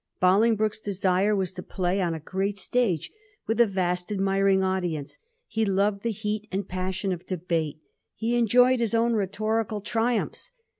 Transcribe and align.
Bolingbroke's 0.19 0.79
desire 0.79 1.35
was 1.35 1.51
to 1.51 1.61
play 1.61 2.01
on 2.01 2.15
a 2.15 2.19
great 2.19 2.57
stage 2.57 3.11
with 3.45 3.61
a 3.61 3.67
vast 3.67 4.11
admiring 4.11 4.63
audience. 4.63 5.19
He 5.45 5.63
loved 5.63 6.01
the 6.01 6.09
heat 6.09 6.47
and 6.51 6.67
passion 6.67 7.11
of 7.13 7.27
debate: 7.27 7.77
he 8.15 8.35
enjoyed 8.35 8.79
his 8.79 8.95
own 8.95 9.13
rhetorical 9.13 9.79
triumphs. 9.79 10.53